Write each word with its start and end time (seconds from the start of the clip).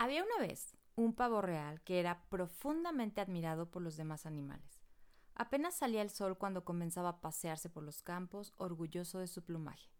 Había 0.00 0.24
una 0.24 0.38
vez 0.38 0.78
un 0.96 1.12
pavo 1.12 1.42
real 1.42 1.82
que 1.82 2.00
era 2.00 2.24
profundamente 2.30 3.20
admirado 3.20 3.70
por 3.70 3.82
los 3.82 3.98
demás 3.98 4.24
animales. 4.24 4.80
Apenas 5.34 5.74
salía 5.74 6.00
el 6.00 6.08
sol 6.08 6.38
cuando 6.38 6.64
comenzaba 6.64 7.10
a 7.10 7.20
pasearse 7.20 7.68
por 7.68 7.82
los 7.82 8.02
campos, 8.02 8.54
orgulloso 8.56 9.18
de 9.18 9.26
su 9.26 9.44
plumaje. 9.44 9.90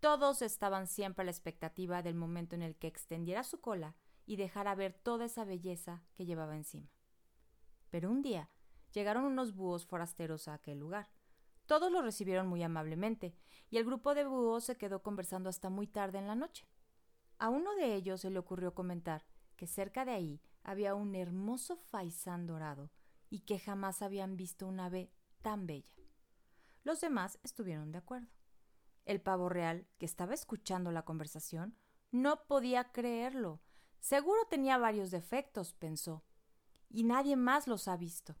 Todos 0.00 0.40
estaban 0.40 0.86
siempre 0.86 1.20
a 1.20 1.26
la 1.26 1.32
expectativa 1.32 2.00
del 2.00 2.14
momento 2.14 2.54
en 2.54 2.62
el 2.62 2.76
que 2.76 2.86
extendiera 2.86 3.44
su 3.44 3.60
cola 3.60 3.94
y 4.24 4.36
dejara 4.36 4.74
ver 4.74 4.94
toda 4.94 5.26
esa 5.26 5.44
belleza 5.44 6.02
que 6.14 6.24
llevaba 6.24 6.56
encima. 6.56 6.88
Pero 7.90 8.10
un 8.10 8.22
día 8.22 8.48
llegaron 8.94 9.24
unos 9.24 9.54
búhos 9.54 9.84
forasteros 9.84 10.48
a 10.48 10.54
aquel 10.54 10.78
lugar. 10.78 11.10
Todos 11.66 11.92
lo 11.92 12.00
recibieron 12.00 12.46
muy 12.48 12.62
amablemente, 12.62 13.36
y 13.68 13.76
el 13.76 13.84
grupo 13.84 14.14
de 14.14 14.24
búhos 14.24 14.64
se 14.64 14.78
quedó 14.78 15.02
conversando 15.02 15.50
hasta 15.50 15.68
muy 15.68 15.86
tarde 15.86 16.16
en 16.16 16.26
la 16.26 16.36
noche. 16.36 16.66
A 17.38 17.50
uno 17.50 17.74
de 17.74 17.94
ellos 17.94 18.22
se 18.22 18.30
le 18.30 18.38
ocurrió 18.38 18.74
comentar 18.74 19.24
que 19.56 19.66
cerca 19.66 20.04
de 20.04 20.12
ahí 20.12 20.40
había 20.62 20.94
un 20.94 21.14
hermoso 21.14 21.76
faisán 21.76 22.46
dorado 22.46 22.90
y 23.28 23.40
que 23.40 23.58
jamás 23.58 24.02
habían 24.02 24.36
visto 24.36 24.66
un 24.66 24.80
ave 24.80 25.10
tan 25.42 25.66
bella. 25.66 25.94
Los 26.82 27.00
demás 27.00 27.38
estuvieron 27.42 27.92
de 27.92 27.98
acuerdo. 27.98 28.28
El 29.04 29.20
pavo 29.20 29.48
real, 29.48 29.86
que 29.98 30.06
estaba 30.06 30.34
escuchando 30.34 30.90
la 30.92 31.04
conversación, 31.04 31.76
no 32.10 32.46
podía 32.46 32.92
creerlo. 32.92 33.60
Seguro 34.00 34.40
tenía 34.48 34.78
varios 34.78 35.10
defectos, 35.10 35.74
pensó, 35.74 36.24
y 36.88 37.04
nadie 37.04 37.36
más 37.36 37.66
los 37.66 37.88
ha 37.88 37.96
visto. 37.96 38.36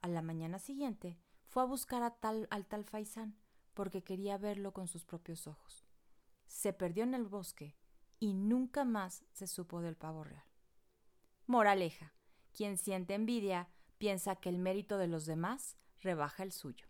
A 0.00 0.08
la 0.08 0.22
mañana 0.22 0.58
siguiente 0.58 1.18
fue 1.46 1.62
a 1.62 1.66
buscar 1.66 2.02
al 2.02 2.66
tal 2.66 2.84
faisán, 2.84 3.36
porque 3.74 4.02
quería 4.02 4.38
verlo 4.38 4.72
con 4.72 4.88
sus 4.88 5.04
propios 5.04 5.46
ojos. 5.46 5.84
Se 6.46 6.72
perdió 6.72 7.04
en 7.04 7.14
el 7.14 7.26
bosque 7.26 7.76
y 8.24 8.32
nunca 8.32 8.86
más 8.86 9.22
se 9.32 9.46
supo 9.46 9.82
del 9.82 9.96
pavo 9.96 10.24
real. 10.24 10.44
Moraleja. 11.46 12.14
Quien 12.56 12.78
siente 12.78 13.12
envidia 13.12 13.68
piensa 13.98 14.36
que 14.36 14.48
el 14.48 14.56
mérito 14.58 14.96
de 14.96 15.08
los 15.08 15.26
demás 15.26 15.76
rebaja 16.00 16.42
el 16.42 16.52
suyo. 16.52 16.86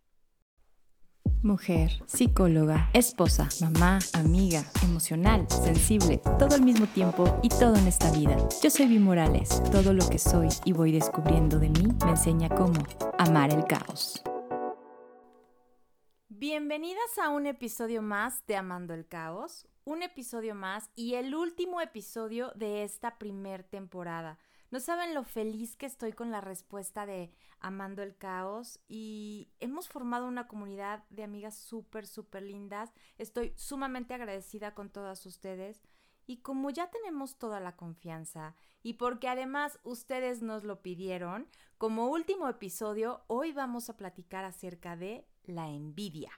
Mujer, 1.43 1.91
psicóloga, 2.07 2.89
esposa, 2.93 3.49
mamá, 3.61 3.99
amiga, 4.13 4.65
emocional, 4.85 5.47
sensible, 5.51 6.19
todo 6.39 6.55
al 6.55 6.63
mismo 6.63 6.87
tiempo 6.87 7.41
y 7.43 7.49
todo 7.49 7.75
en 7.75 7.89
esta 7.89 8.13
vida. 8.13 8.37
Yo 8.63 8.71
soy 8.71 8.87
Vi 8.87 9.01
Morales. 9.01 9.61
Todo 9.73 9.93
lo 9.93 10.09
que 10.09 10.21
soy 10.21 10.49
y 10.65 10.73
voy 10.73 10.93
descubriendo 10.93 11.59
de 11.59 11.71
mí 11.71 11.89
me 12.05 12.11
enseña 12.11 12.49
cómo 12.49 12.81
amar 13.19 13.53
el 13.53 13.65
caos. 13.65 14.23
Bienvenidas 16.29 17.19
a 17.19 17.31
un 17.31 17.47
episodio 17.47 18.03
más 18.03 18.47
de 18.47 18.57
Amando 18.57 18.95
el 18.95 19.07
Caos, 19.07 19.67
un 19.85 20.03
episodio 20.03 20.55
más 20.55 20.91
y 20.95 21.15
el 21.15 21.35
último 21.35 21.81
episodio 21.81 22.53
de 22.55 22.85
esta 22.85 23.19
primer 23.19 23.65
temporada. 23.65 24.39
No 24.71 24.81
saben 24.81 25.15
lo 25.15 25.25
feliz 25.25 25.77
que 25.77 25.87
estoy 25.87 26.13
con 26.13 26.31
la 26.31 26.41
respuesta 26.41 27.07
de 27.07 27.31
Amando 27.61 28.03
el 28.03 28.17
Caos 28.17 28.81
y 28.89 29.53
hemos 29.61 29.89
formado 29.89 30.27
una 30.27 30.49
comunidad 30.49 31.05
de 31.11 31.23
amigas 31.23 31.57
súper, 31.57 32.07
súper 32.07 32.43
lindas. 32.43 32.93
Estoy 33.19 33.53
sumamente 33.57 34.15
agradecida 34.15 34.75
con 34.75 34.91
todas 34.91 35.27
ustedes. 35.27 35.83
Y 36.27 36.39
como 36.39 36.71
ya 36.71 36.91
tenemos 36.91 37.37
toda 37.37 37.61
la 37.61 37.77
confianza 37.77 38.57
y 38.83 38.95
porque 38.95 39.29
además 39.29 39.79
ustedes 39.83 40.43
nos 40.43 40.65
lo 40.65 40.81
pidieron, 40.81 41.47
como 41.77 42.09
último 42.09 42.49
episodio, 42.49 43.23
hoy 43.27 43.53
vamos 43.53 43.91
a 43.91 43.97
platicar 43.97 44.45
acerca 44.45 44.97
de 44.97 45.29
la 45.45 45.69
envidia. 45.69 46.33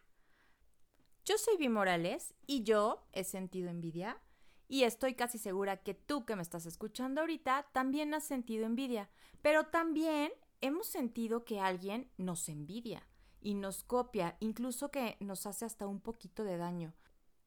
Yo 1.26 1.38
soy 1.38 1.56
Vi 1.56 1.68
Morales 1.68 2.34
y 2.46 2.62
yo 2.62 3.04
he 3.10 3.24
sentido 3.24 3.68
envidia 3.68 4.22
y 4.68 4.84
estoy 4.84 5.14
casi 5.14 5.38
segura 5.38 5.78
que 5.78 5.92
tú 5.92 6.24
que 6.24 6.36
me 6.36 6.42
estás 6.42 6.66
escuchando 6.66 7.20
ahorita 7.20 7.66
también 7.72 8.14
has 8.14 8.22
sentido 8.22 8.64
envidia, 8.64 9.10
pero 9.42 9.64
también 9.64 10.30
hemos 10.60 10.86
sentido 10.86 11.44
que 11.44 11.58
alguien 11.58 12.08
nos 12.16 12.48
envidia 12.48 13.08
y 13.40 13.54
nos 13.54 13.82
copia, 13.82 14.36
incluso 14.38 14.92
que 14.92 15.16
nos 15.18 15.46
hace 15.46 15.64
hasta 15.64 15.88
un 15.88 16.00
poquito 16.00 16.44
de 16.44 16.58
daño. 16.58 16.94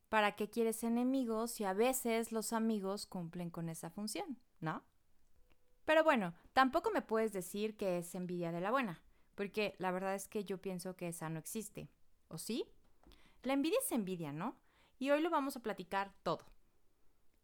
¿Para 0.09 0.35
qué 0.35 0.49
quieres 0.49 0.83
enemigos 0.83 1.51
si 1.51 1.63
a 1.63 1.71
veces 1.71 2.33
los 2.33 2.51
amigos 2.51 3.05
cumplen 3.05 3.49
con 3.49 3.69
esa 3.69 3.89
función, 3.89 4.37
no? 4.59 4.83
Pero 5.85 6.03
bueno, 6.03 6.33
tampoco 6.51 6.91
me 6.91 7.01
puedes 7.01 7.31
decir 7.31 7.77
que 7.77 7.99
es 7.99 8.13
envidia 8.13 8.51
de 8.51 8.59
la 8.59 8.71
buena, 8.71 9.01
porque 9.35 9.75
la 9.77 9.91
verdad 9.91 10.15
es 10.15 10.27
que 10.27 10.43
yo 10.43 10.57
pienso 10.57 10.97
que 10.97 11.07
esa 11.07 11.29
no 11.29 11.39
existe. 11.39 11.89
¿O 12.27 12.37
sí? 12.37 12.67
La 13.43 13.53
envidia 13.53 13.79
es 13.83 13.91
envidia, 13.91 14.31
¿no? 14.31 14.57
Y 14.97 15.11
hoy 15.11 15.21
lo 15.21 15.29
vamos 15.29 15.55
a 15.55 15.61
platicar 15.61 16.13
todo. 16.23 16.45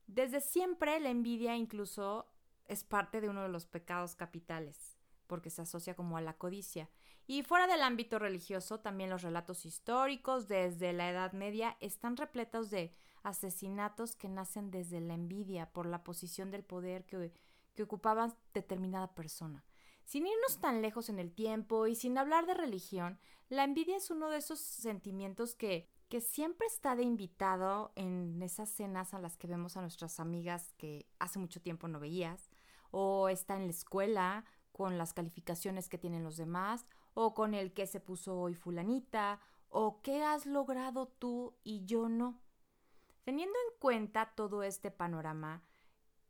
Desde 0.08 0.42
siempre 0.42 1.00
la 1.00 1.10
envidia 1.10 1.56
incluso 1.56 2.28
es 2.68 2.84
parte 2.84 3.22
de 3.22 3.30
uno 3.30 3.44
de 3.44 3.50
los 3.50 3.66
pecados 3.66 4.16
capitales, 4.16 4.98
porque 5.28 5.50
se 5.50 5.62
asocia 5.62 5.96
como 5.96 6.18
a 6.18 6.22
la 6.22 6.38
codicia. 6.38 6.90
Y 7.28 7.44
fuera 7.44 7.66
del 7.68 7.82
ámbito 7.82 8.20
religioso, 8.20 8.80
también 8.80 9.10
los 9.10 9.24
relatos 9.24 9.66
históricos 9.66 10.48
desde 10.48 10.94
la 10.94 11.10
Edad 11.10 11.34
Media 11.34 11.76
están 11.80 12.18
repletos 12.18 12.70
de 12.70 12.92
asesinatos 13.24 14.16
que 14.16 14.30
nacen 14.30 14.70
desde 14.70 15.02
la 15.02 15.16
envidia 15.16 15.72
por 15.72 15.88
la 15.88 16.04
posición 16.04 16.52
del 16.52 16.64
poder 16.64 17.06
que, 17.06 17.32
ocupaba 17.82 18.34
determinada 18.54 19.14
persona. 19.16 19.66
Sin 20.06 20.26
irnos 20.26 20.60
tan 20.62 20.82
lejos 20.82 21.10
en 21.10 21.20
el 21.20 21.34
tiempo 21.34 21.88
y 21.88 21.96
sin 21.96 22.18
hablar 22.18 22.46
de 22.46 22.54
religión, 22.54 23.20
la 23.50 23.64
envidia 23.64 23.98
es 23.98 24.10
uno 24.10 24.30
de 24.30 24.38
esos 24.38 24.60
sentimientos 24.60 25.56
que 25.56 25.90
que 26.10 26.22
siempre 26.22 26.68
está 26.68 26.96
de 26.96 27.04
invitado 27.04 27.92
en 27.96 28.42
esas 28.42 28.70
cenas 28.70 29.14
a 29.14 29.20
las 29.20 29.38
que 29.38 29.48
vemos 29.48 29.76
a 29.76 29.82
nuestras 29.82 30.20
amigas 30.20 30.74
que 30.78 31.08
hace 31.20 31.40
mucho 31.40 31.62
tiempo 31.62 31.88
no 31.88 32.00
veías, 32.00 32.50
o 32.92 33.30
está 33.30 33.56
en 33.56 33.66
la 33.66 33.72
escuela 33.72 34.46
con 34.72 34.98
las 34.98 35.14
calificaciones 35.14 35.90
que 35.90 35.98
tienen 35.98 36.24
los 36.24 36.38
demás, 36.38 36.86
o 37.14 37.34
con 37.34 37.54
el 37.54 37.74
que 37.74 37.88
se 37.88 38.00
puso 38.00 38.38
hoy 38.40 38.54
fulanita, 38.54 39.40
o 39.70 40.02
qué 40.02 40.24
has 40.24 40.46
logrado 40.46 41.08
tú 41.08 41.56
y 41.64 41.86
yo 41.86 42.08
no. 42.08 42.40
Teniendo 43.24 43.58
en 43.68 43.80
cuenta 43.80 44.34
todo 44.36 44.62
este 44.62 44.92
panorama, 44.92 45.64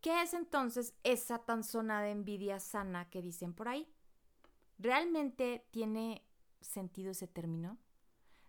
¿qué 0.06 0.22
es 0.22 0.36
entonces 0.36 0.94
esa 1.04 1.40
tan 1.40 1.64
zona 1.64 2.00
de 2.04 2.12
envidia 2.12 2.60
sana 2.60 3.10
que 3.10 3.24
dicen 3.24 3.56
por 3.56 3.68
ahí? 3.68 3.92
¿Realmente 4.78 5.66
tiene 5.72 6.24
sentido 6.62 7.10
ese 7.10 7.26
término? 7.26 7.80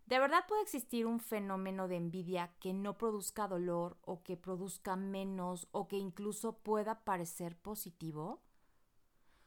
¿De 0.05 0.19
verdad 0.19 0.45
puede 0.47 0.61
existir 0.61 1.07
un 1.07 1.19
fenómeno 1.19 1.89
de 1.89 1.97
envidia 1.97 2.53
que 2.61 2.75
no 2.75 2.99
produzca 2.99 3.49
dolor 3.49 3.97
o 4.03 4.23
que 4.23 4.37
produzca 4.37 4.97
menos 4.97 5.67
o 5.71 5.89
que 5.89 5.97
incluso 5.97 6.59
pueda 6.59 7.05
parecer 7.05 7.57
positivo? 7.57 8.43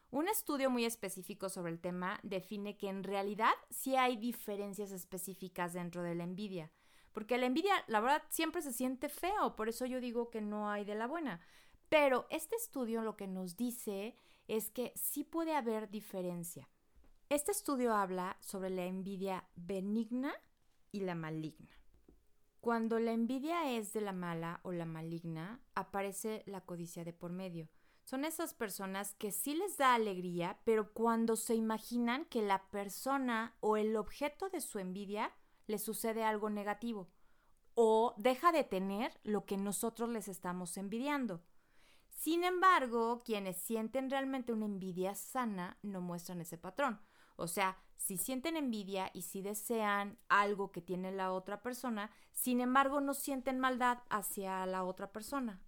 Un 0.09 0.29
estudio 0.29 0.71
muy 0.71 0.85
específico 0.85 1.47
sobre 1.47 1.73
el 1.73 1.79
tema 1.79 2.19
define 2.23 2.75
que 2.75 2.89
en 2.89 3.03
realidad 3.03 3.53
sí 3.69 3.95
hay 3.95 4.17
diferencias 4.17 4.91
específicas 4.91 5.73
dentro 5.73 6.01
de 6.01 6.15
la 6.15 6.23
envidia, 6.23 6.71
porque 7.11 7.37
la 7.37 7.45
envidia, 7.45 7.73
la 7.85 7.99
verdad, 7.99 8.23
siempre 8.29 8.63
se 8.63 8.73
siente 8.73 9.09
feo, 9.09 9.55
por 9.55 9.69
eso 9.69 9.85
yo 9.85 10.01
digo 10.01 10.31
que 10.31 10.41
no 10.41 10.71
hay 10.71 10.85
de 10.85 10.95
la 10.95 11.05
buena. 11.05 11.39
Pero 11.89 12.27
este 12.29 12.55
estudio 12.55 13.01
lo 13.01 13.15
que 13.17 13.27
nos 13.27 13.55
dice 13.55 14.15
es 14.47 14.69
que 14.69 14.93
sí 14.95 15.23
puede 15.23 15.55
haber 15.55 15.89
diferencia. 15.89 16.69
Este 17.29 17.51
estudio 17.51 17.93
habla 17.93 18.37
sobre 18.39 18.69
la 18.69 18.85
envidia 18.85 19.47
benigna 19.55 20.33
y 20.91 21.01
la 21.01 21.15
maligna. 21.15 21.69
Cuando 22.59 22.99
la 22.99 23.11
envidia 23.11 23.71
es 23.71 23.93
de 23.93 24.01
la 24.01 24.11
mala 24.11 24.59
o 24.63 24.71
la 24.71 24.85
maligna, 24.85 25.61
aparece 25.75 26.43
la 26.45 26.61
codicia 26.61 27.03
de 27.03 27.13
por 27.13 27.31
medio. 27.31 27.69
Son 28.03 28.25
esas 28.25 28.53
personas 28.53 29.13
que 29.15 29.31
sí 29.31 29.53
les 29.53 29.77
da 29.77 29.93
alegría, 29.93 30.59
pero 30.65 30.91
cuando 30.93 31.35
se 31.35 31.55
imaginan 31.55 32.25
que 32.25 32.41
la 32.41 32.69
persona 32.69 33.55
o 33.59 33.77
el 33.77 33.95
objeto 33.95 34.49
de 34.49 34.61
su 34.61 34.79
envidia 34.79 35.31
le 35.67 35.77
sucede 35.77 36.23
algo 36.23 36.49
negativo 36.49 37.09
o 37.75 38.13
deja 38.17 38.51
de 38.51 38.65
tener 38.65 39.17
lo 39.23 39.45
que 39.45 39.55
nosotros 39.55 40.09
les 40.09 40.27
estamos 40.27 40.75
envidiando. 40.75 41.41
Sin 42.19 42.43
embargo, 42.43 43.23
quienes 43.23 43.55
sienten 43.55 44.09
realmente 44.09 44.51
una 44.51 44.65
envidia 44.65 45.15
sana 45.15 45.77
no 45.83 46.01
muestran 46.01 46.41
ese 46.41 46.57
patrón. 46.57 46.99
O 47.37 47.47
sea, 47.47 47.77
si 47.95 48.17
sienten 48.17 48.57
envidia 48.57 49.09
y 49.13 49.21
si 49.21 49.41
desean 49.41 50.17
algo 50.27 50.73
que 50.73 50.81
tiene 50.81 51.13
la 51.13 51.31
otra 51.31 51.63
persona, 51.63 52.11
sin 52.33 52.59
embargo 52.59 52.99
no 52.99 53.13
sienten 53.13 53.57
maldad 53.57 53.99
hacia 54.09 54.65
la 54.65 54.83
otra 54.83 55.13
persona. 55.13 55.61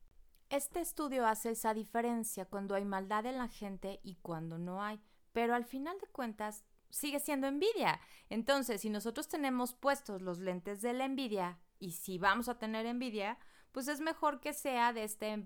Este 0.49 0.81
estudio 0.81 1.25
hace 1.25 1.51
esa 1.51 1.73
diferencia 1.73 2.43
cuando 2.43 2.75
hay 2.75 2.83
maldad 2.83 3.25
en 3.27 3.37
la 3.37 3.47
gente 3.47 4.01
y 4.03 4.15
cuando 4.15 4.57
no 4.57 4.83
hay, 4.83 4.99
pero 5.31 5.55
al 5.55 5.63
final 5.63 5.97
de 6.01 6.07
cuentas 6.07 6.65
sigue 6.89 7.21
siendo 7.21 7.47
envidia. 7.47 8.01
Entonces, 8.29 8.81
si 8.81 8.89
nosotros 8.89 9.29
tenemos 9.29 9.73
puestos 9.73 10.21
los 10.21 10.39
lentes 10.39 10.81
de 10.81 10.91
la 10.91 11.05
envidia 11.05 11.61
y 11.79 11.93
si 11.93 12.17
vamos 12.17 12.49
a 12.49 12.59
tener 12.59 12.85
envidia, 12.85 13.37
pues 13.71 13.87
es 13.87 14.01
mejor 14.01 14.39
que 14.39 14.53
sea 14.53 14.93
de 14.93 15.03
esta 15.03 15.27
eh, 15.27 15.45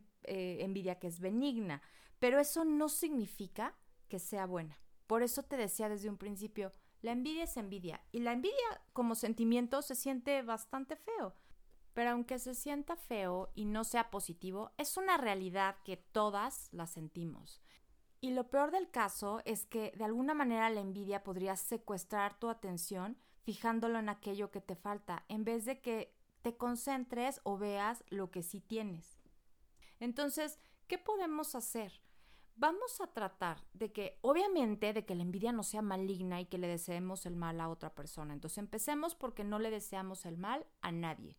envidia 0.61 0.99
que 0.99 1.07
es 1.07 1.19
benigna, 1.19 1.81
pero 2.19 2.39
eso 2.39 2.65
no 2.65 2.89
significa 2.89 3.75
que 4.07 4.19
sea 4.19 4.45
buena. 4.45 4.79
Por 5.07 5.23
eso 5.23 5.43
te 5.43 5.57
decía 5.57 5.89
desde 5.89 6.09
un 6.09 6.17
principio, 6.17 6.71
la 7.01 7.11
envidia 7.11 7.43
es 7.43 7.57
envidia 7.57 8.01
y 8.11 8.19
la 8.19 8.33
envidia 8.33 8.81
como 8.93 9.15
sentimiento 9.15 9.81
se 9.81 9.95
siente 9.95 10.41
bastante 10.41 10.95
feo. 10.95 11.35
Pero 11.93 12.11
aunque 12.11 12.39
se 12.39 12.55
sienta 12.55 12.95
feo 12.95 13.51
y 13.55 13.65
no 13.65 13.83
sea 13.83 14.09
positivo, 14.09 14.71
es 14.77 14.97
una 14.97 15.17
realidad 15.17 15.77
que 15.85 15.97
todas 15.97 16.67
la 16.71 16.87
sentimos. 16.87 17.61
Y 18.21 18.31
lo 18.31 18.49
peor 18.49 18.71
del 18.71 18.89
caso 18.89 19.41
es 19.45 19.65
que 19.65 19.93
de 19.95 20.03
alguna 20.03 20.33
manera 20.33 20.69
la 20.71 20.81
envidia 20.81 21.23
podría 21.23 21.55
secuestrar 21.55 22.39
tu 22.39 22.49
atención 22.49 23.17
fijándolo 23.43 23.99
en 23.99 24.09
aquello 24.09 24.49
que 24.49 24.61
te 24.61 24.75
falta, 24.75 25.23
en 25.29 25.45
vez 25.45 25.65
de 25.65 25.79
que 25.79 26.14
te 26.45 26.57
concentres 26.57 27.41
o 27.41 27.57
veas 27.57 28.03
lo 28.09 28.29
que 28.29 28.43
sí 28.43 28.61
tienes. 28.61 29.17
Entonces, 29.99 30.59
¿qué 30.87 30.99
podemos 30.99 31.55
hacer? 31.55 32.03
Vamos 32.55 33.01
a 33.01 33.07
tratar 33.07 33.65
de 33.73 33.91
que, 33.91 34.19
obviamente, 34.21 34.93
de 34.93 35.07
que 35.07 35.15
la 35.15 35.23
envidia 35.23 35.51
no 35.51 35.63
sea 35.63 35.81
maligna 35.81 36.39
y 36.39 36.45
que 36.45 36.59
le 36.59 36.67
deseemos 36.67 37.25
el 37.25 37.35
mal 37.35 37.59
a 37.59 37.67
otra 37.67 37.95
persona. 37.95 38.35
Entonces, 38.35 38.59
empecemos 38.59 39.15
porque 39.15 39.43
no 39.43 39.57
le 39.57 39.71
deseamos 39.71 40.27
el 40.27 40.37
mal 40.37 40.67
a 40.81 40.91
nadie. 40.91 41.35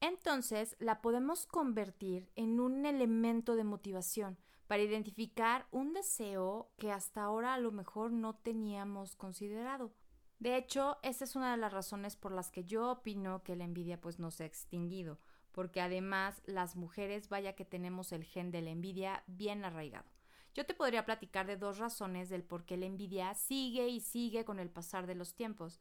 Entonces, 0.00 0.76
la 0.80 1.00
podemos 1.00 1.46
convertir 1.46 2.30
en 2.34 2.60
un 2.60 2.84
elemento 2.84 3.56
de 3.56 3.64
motivación 3.64 4.36
para 4.66 4.82
identificar 4.82 5.66
un 5.70 5.94
deseo 5.94 6.74
que 6.76 6.92
hasta 6.92 7.22
ahora 7.22 7.54
a 7.54 7.58
lo 7.58 7.72
mejor 7.72 8.12
no 8.12 8.34
teníamos 8.34 9.16
considerado. 9.16 9.94
De 10.42 10.56
hecho, 10.56 10.98
esa 11.04 11.22
es 11.22 11.36
una 11.36 11.52
de 11.52 11.56
las 11.56 11.72
razones 11.72 12.16
por 12.16 12.32
las 12.32 12.50
que 12.50 12.64
yo 12.64 12.90
opino 12.90 13.44
que 13.44 13.54
la 13.54 13.62
envidia 13.62 14.00
pues 14.00 14.18
no 14.18 14.32
se 14.32 14.42
ha 14.42 14.46
extinguido, 14.46 15.20
porque 15.52 15.80
además 15.80 16.42
las 16.46 16.74
mujeres 16.74 17.28
vaya 17.28 17.54
que 17.54 17.64
tenemos 17.64 18.10
el 18.10 18.24
gen 18.24 18.50
de 18.50 18.60
la 18.60 18.70
envidia 18.70 19.22
bien 19.28 19.64
arraigado. 19.64 20.10
Yo 20.52 20.66
te 20.66 20.74
podría 20.74 21.04
platicar 21.04 21.46
de 21.46 21.56
dos 21.56 21.78
razones 21.78 22.28
del 22.28 22.42
por 22.42 22.64
qué 22.64 22.76
la 22.76 22.86
envidia 22.86 23.32
sigue 23.34 23.86
y 23.86 24.00
sigue 24.00 24.44
con 24.44 24.58
el 24.58 24.68
pasar 24.68 25.06
de 25.06 25.14
los 25.14 25.36
tiempos. 25.36 25.80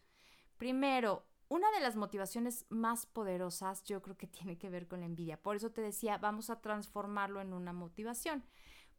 Primero, 0.58 1.25
una 1.48 1.72
de 1.72 1.80
las 1.80 1.96
motivaciones 1.96 2.68
más 2.69 3.07
poderosas 3.07 3.84
yo 3.86 4.04
creo 4.04 4.16
que 4.16 4.28
tiene 4.28 4.60
que 4.60 4.69
ver 4.69 4.88
con 4.88 5.00
la 5.00 5.07
envidia. 5.07 5.42
Por 5.42 5.56
eso 5.56 5.72
te 5.72 5.81
decía, 5.81 6.19
vamos 6.19 6.52
a 6.52 6.62
transformarlo 6.62 7.42
en 7.42 7.54
una 7.54 7.74
motivación. 7.74 8.44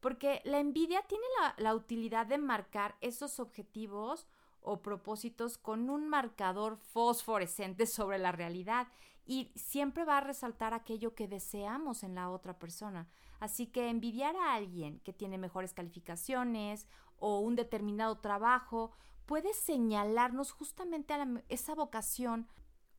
Porque 0.00 0.42
la 0.44 0.58
envidia 0.58 1.02
tiene 1.02 1.24
la, 1.40 1.54
la 1.58 1.76
utilidad 1.76 2.26
de 2.26 2.38
marcar 2.38 2.96
esos 3.00 3.38
objetivos 3.38 4.26
o 4.62 4.80
propósitos 4.80 5.58
con 5.58 5.90
un 5.90 6.08
marcador 6.08 6.76
fosforescente 6.76 7.86
sobre 7.86 8.18
la 8.18 8.32
realidad 8.32 8.88
y 9.24 9.50
siempre 9.54 10.04
va 10.04 10.18
a 10.18 10.22
resaltar 10.22 10.74
aquello 10.74 11.14
que 11.14 11.28
deseamos 11.28 12.02
en 12.02 12.14
la 12.14 12.30
otra 12.30 12.58
persona. 12.58 13.08
Así 13.40 13.66
que 13.66 13.88
envidiar 13.88 14.36
a 14.36 14.54
alguien 14.54 15.00
que 15.00 15.12
tiene 15.12 15.38
mejores 15.38 15.74
calificaciones 15.74 16.86
o 17.18 17.40
un 17.40 17.56
determinado 17.56 18.18
trabajo 18.18 18.92
puede 19.26 19.54
señalarnos 19.54 20.52
justamente 20.52 21.14
a 21.14 21.26
esa 21.48 21.74
vocación 21.74 22.48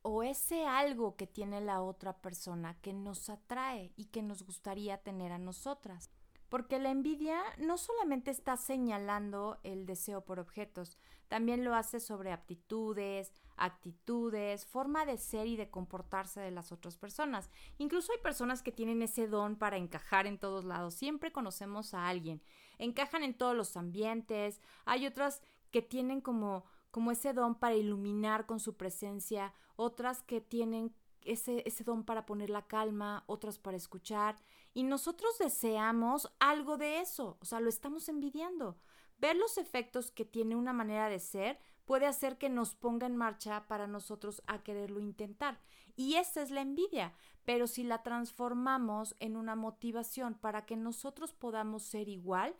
o 0.02 0.22
ese 0.22 0.66
algo 0.66 1.16
que 1.16 1.26
tiene 1.26 1.60
la 1.60 1.80
otra 1.80 2.18
persona 2.18 2.76
que 2.82 2.92
nos 2.92 3.30
atrae 3.30 3.92
y 3.96 4.06
que 4.06 4.22
nos 4.22 4.42
gustaría 4.42 4.98
tener 4.98 5.32
a 5.32 5.38
nosotras. 5.38 6.10
Porque 6.48 6.78
la 6.78 6.90
envidia 6.90 7.40
no 7.58 7.78
solamente 7.78 8.30
está 8.30 8.56
señalando 8.56 9.58
el 9.62 9.86
deseo 9.86 10.24
por 10.24 10.38
objetos, 10.38 10.98
también 11.28 11.64
lo 11.64 11.74
hace 11.74 12.00
sobre 12.00 12.32
aptitudes, 12.32 13.32
actitudes, 13.56 14.66
forma 14.66 15.06
de 15.06 15.16
ser 15.16 15.46
y 15.46 15.56
de 15.56 15.70
comportarse 15.70 16.40
de 16.40 16.50
las 16.50 16.70
otras 16.70 16.96
personas. 16.96 17.50
Incluso 17.78 18.12
hay 18.12 18.18
personas 18.18 18.62
que 18.62 18.72
tienen 18.72 19.02
ese 19.02 19.26
don 19.26 19.56
para 19.56 19.76
encajar 19.76 20.26
en 20.26 20.38
todos 20.38 20.64
lados. 20.64 20.94
Siempre 20.94 21.32
conocemos 21.32 21.94
a 21.94 22.08
alguien. 22.08 22.42
Encajan 22.78 23.22
en 23.22 23.34
todos 23.34 23.56
los 23.56 23.76
ambientes. 23.76 24.60
Hay 24.84 25.06
otras 25.06 25.42
que 25.70 25.82
tienen 25.82 26.20
como 26.20 26.64
como 26.94 27.10
ese 27.10 27.32
don 27.32 27.56
para 27.56 27.74
iluminar 27.74 28.46
con 28.46 28.60
su 28.60 28.76
presencia, 28.76 29.52
otras 29.74 30.22
que 30.22 30.40
tienen 30.40 30.94
ese, 31.24 31.62
ese 31.66 31.84
don 31.84 32.04
para 32.04 32.26
poner 32.26 32.50
la 32.50 32.66
calma, 32.66 33.24
otras 33.26 33.58
para 33.58 33.76
escuchar, 33.76 34.36
y 34.72 34.82
nosotros 34.82 35.38
deseamos 35.38 36.32
algo 36.40 36.76
de 36.76 37.00
eso, 37.00 37.38
o 37.40 37.44
sea, 37.44 37.60
lo 37.60 37.68
estamos 37.68 38.08
envidiando. 38.08 38.78
Ver 39.18 39.36
los 39.36 39.58
efectos 39.58 40.10
que 40.10 40.24
tiene 40.24 40.56
una 40.56 40.72
manera 40.72 41.08
de 41.08 41.20
ser 41.20 41.58
puede 41.84 42.06
hacer 42.06 42.38
que 42.38 42.48
nos 42.48 42.74
ponga 42.74 43.06
en 43.06 43.16
marcha 43.16 43.66
para 43.68 43.86
nosotros 43.86 44.42
a 44.46 44.62
quererlo 44.62 45.00
intentar. 45.00 45.60
Y 45.96 46.16
esa 46.16 46.42
es 46.42 46.50
la 46.50 46.62
envidia. 46.62 47.14
Pero 47.44 47.66
si 47.66 47.84
la 47.84 48.02
transformamos 48.02 49.16
en 49.20 49.36
una 49.36 49.54
motivación 49.54 50.34
para 50.34 50.66
que 50.66 50.76
nosotros 50.76 51.32
podamos 51.32 51.82
ser 51.84 52.08
igual, 52.08 52.56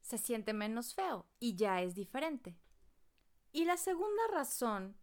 se 0.00 0.18
siente 0.18 0.52
menos 0.52 0.94
feo 0.94 1.26
y 1.38 1.54
ya 1.54 1.82
es 1.82 1.94
diferente. 1.94 2.58
Y 3.52 3.66
la 3.66 3.76
segunda 3.76 4.22
razón 4.32 4.96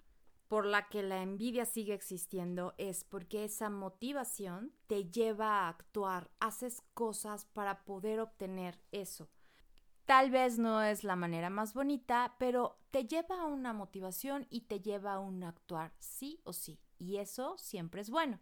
por 0.49 0.65
la 0.65 0.89
que 0.89 1.03
la 1.03 1.21
envidia 1.21 1.63
sigue 1.63 1.93
existiendo 1.93 2.73
es 2.79 3.03
porque 3.03 3.45
esa 3.45 3.69
motivación 3.69 4.73
te 4.87 5.05
lleva 5.05 5.61
a 5.61 5.69
actuar, 5.69 6.31
haces 6.39 6.81
cosas 6.95 7.45
para 7.45 7.85
poder 7.85 8.19
obtener 8.19 8.81
eso. 8.91 9.29
Tal 10.05 10.31
vez 10.31 10.57
no 10.57 10.81
es 10.81 11.03
la 11.03 11.15
manera 11.15 11.51
más 11.51 11.75
bonita, 11.75 12.35
pero 12.39 12.79
te 12.89 13.05
lleva 13.05 13.41
a 13.41 13.45
una 13.45 13.73
motivación 13.73 14.47
y 14.49 14.61
te 14.61 14.81
lleva 14.81 15.13
a 15.13 15.19
un 15.19 15.43
actuar 15.43 15.93
sí 15.99 16.41
o 16.43 16.51
sí, 16.51 16.79
y 16.97 17.17
eso 17.17 17.55
siempre 17.59 18.01
es 18.01 18.09
bueno. 18.09 18.39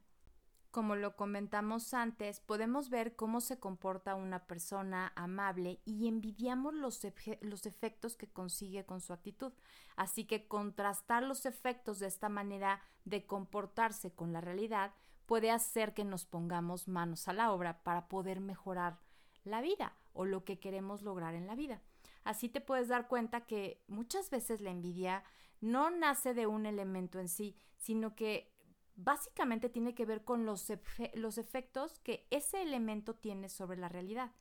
Como 0.78 0.96
lo 0.96 1.16
comentamos 1.16 1.96
antes, 1.96 2.40
podemos 2.40 2.92
ver 2.92 3.16
cómo 3.16 3.42
se 3.42 3.58
comporta 3.58 4.14
una 4.14 4.46
persona 4.46 5.12
amable 5.16 5.80
y 5.86 6.08
envidiamos 6.08 6.72
los, 6.76 7.02
los, 7.42 7.66
efectos 7.66 8.16
que 8.16 8.28
consigue 8.28 8.86
con 8.86 9.02
su 9.02 9.12
actitud. 9.12 9.52
Así 9.96 10.26
que 10.26 10.48
contrastar 10.48 11.24
los 11.24 11.48
efectos 11.48 11.98
de 11.98 12.06
esta 12.06 12.30
manera 12.30 12.80
de 13.06 13.26
comportarse 13.26 14.12
con 14.12 14.34
la 14.34 14.40
realidad 14.40 14.94
puede 15.26 15.50
hacer 15.50 15.96
que 15.96 16.06
nos 16.06 16.26
pongamos 16.26 16.88
manos 16.88 17.28
a 17.28 17.34
la 17.34 17.52
obra 17.52 17.82
para 17.82 18.08
poder 18.08 18.40
mejorar 18.40 19.00
la 19.46 19.62
vida 19.62 19.96
o 20.14 20.26
lo 20.26 20.46
que 20.46 20.60
queremos 20.60 21.02
lograr 21.02 21.34
en 21.34 21.48
la 21.48 21.56
vida. 21.56 21.82
Así 22.24 22.50
te 22.50 22.62
puedes 22.62 22.88
dar 22.88 23.08
cuenta 23.08 23.48
que 23.48 23.84
muchas 23.88 24.30
veces 24.30 24.62
la 24.62 24.70
envidia 24.70 25.24
no 25.60 25.90
nace 25.90 26.36
de 26.36 26.46
un 26.46 26.68
elemento 26.68 27.20
en 27.20 27.30
sí, 27.30 27.56
sino 27.78 28.16
que 28.16 28.56
básicamente 28.98 29.70
tiene 29.70 29.96
que 29.96 30.06
ver 30.06 30.26
con 30.26 30.46
los, 30.46 30.68
los 31.14 31.38
efectos 31.38 32.00
que 32.00 32.28
ese 32.30 32.62
elemento 32.62 33.16
tiene 33.16 33.48
sobre 33.48 33.78
la 33.78 33.88
realidad. 33.88 34.32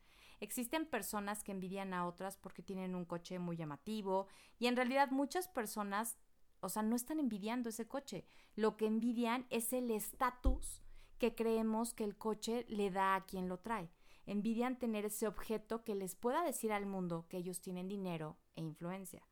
Existen 0.41 0.85
personas 0.85 1.45
que 1.45 1.53
envidian 1.53 1.95
a 1.95 2.07
otras 2.07 2.37
porque 2.37 2.63
tienen 2.63 2.95
un 2.95 3.05
coche 3.05 3.39
muy 3.39 3.57
llamativo 3.57 4.27
y 4.59 4.67
en 4.67 4.77
realidad 4.77 5.11
muchas 5.11 5.47
personas, 5.47 6.19
o 6.61 6.69
sea, 6.69 6.83
no 6.83 6.97
están 6.97 7.21
envidiando 7.21 7.69
ese 7.69 7.87
coche. 7.87 8.27
Lo 8.57 8.77
que 8.77 8.87
envidian 8.87 9.47
es 9.51 9.73
el 9.73 9.91
estatus 9.91 10.83
que 11.19 11.35
creemos 11.35 11.95
que 11.95 12.05
el 12.05 12.19
coche 12.19 12.67
le 12.69 12.91
da 12.91 13.15
a 13.15 13.25
quien 13.25 13.49
lo 13.49 13.61
trae 13.61 13.91
envidian 14.27 14.79
tener 14.79 15.05
ese 15.05 15.27
objeto 15.27 15.85
que 15.85 15.95
les 15.95 16.15
pueda 16.15 16.43
decir 16.43 16.73
al 16.73 16.85
mundo 16.85 17.27
que 17.29 17.39
ellos 17.39 17.61
tienen 17.61 17.89
dinero 17.89 18.37
e 18.57 18.63
influencia. 18.63 19.23